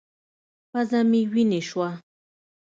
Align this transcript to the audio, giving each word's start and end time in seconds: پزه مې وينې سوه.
پزه 0.71 0.99
مې 1.09 1.21
وينې 1.31 1.61
سوه. 1.69 1.89